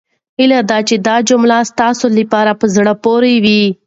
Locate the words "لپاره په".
2.17-2.65